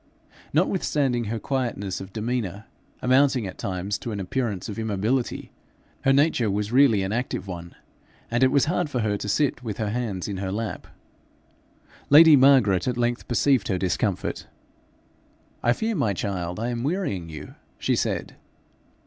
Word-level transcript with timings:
Notwithstanding 0.51 1.25
her 1.25 1.37
quietness 1.37 2.01
of 2.01 2.11
demeanour, 2.11 2.65
amounting 3.03 3.45
at 3.45 3.59
times 3.59 3.99
to 3.99 4.11
an 4.11 4.19
appearance 4.19 4.67
of 4.67 4.79
immobility, 4.79 5.51
her 6.05 6.11
nature 6.11 6.49
was 6.49 6.71
really 6.71 7.03
an 7.03 7.11
active 7.11 7.45
one, 7.45 7.75
and 8.31 8.41
it 8.41 8.47
was 8.51 8.65
hard 8.65 8.89
for 8.89 9.01
her 9.01 9.15
to 9.17 9.29
sit 9.29 9.61
with 9.61 9.77
her 9.77 9.91
hands 9.91 10.27
in 10.27 10.37
her 10.37 10.51
lap. 10.51 10.87
Lady 12.09 12.35
Margaret 12.35 12.87
at 12.87 12.97
length 12.97 13.27
perceived 13.27 13.67
her 13.67 13.77
discomfort. 13.77 14.47
'I 15.61 15.73
fear, 15.73 15.93
my 15.95 16.13
child, 16.15 16.59
I 16.59 16.69
am 16.69 16.81
wearying 16.81 17.29
you,' 17.29 17.53
she 17.77 17.95
said. 17.95 18.37